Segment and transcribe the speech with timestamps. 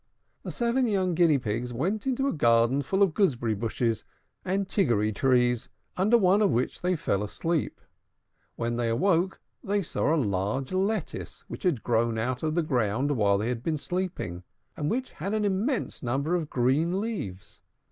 [0.41, 4.03] The seven young Guinea Pigs went into a garden full of goose berry bushes
[4.43, 7.79] and tiggory trees, under one of which they fell asleep.
[8.55, 13.11] When they awoke, they saw a large lettuce, which had grown out of the ground
[13.11, 14.41] while they had been sleeping,
[14.75, 17.61] and which had an immense number of green leaves.